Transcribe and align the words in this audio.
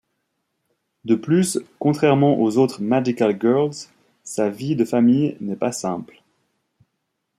De 1.05 1.13
plus, 1.13 1.59
contrairement 1.77 2.39
aux 2.39 2.57
autres 2.57 2.81
magical 2.81 3.39
girls, 3.39 3.85
sa 4.23 4.49
vie 4.49 4.75
de 4.75 4.83
famille 4.83 5.37
n'est 5.41 5.55
pas 5.55 5.71
simple. 5.71 6.23